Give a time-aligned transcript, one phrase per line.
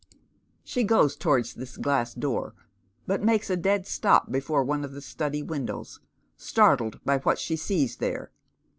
[0.63, 2.55] She goes towards this glass door,
[3.05, 5.99] but makes a dead stop before one of the study windows,
[6.35, 8.31] startled by what she sees there.